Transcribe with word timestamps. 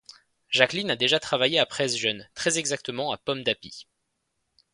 Jacqueline 0.49 0.89
a 0.89 0.95
déjà 0.95 1.19
travaillé 1.19 1.59
à 1.59 1.67
Presse 1.67 1.95
Jeune, 1.95 2.27
très 2.33 2.57
exactement 2.57 3.11
à 3.11 3.19
Pomme 3.19 3.43
d'Api. 3.43 3.85